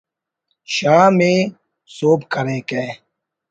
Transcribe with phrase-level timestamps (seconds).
[0.73, 1.33] شام ءِ
[1.95, 2.83] سہب کریکہ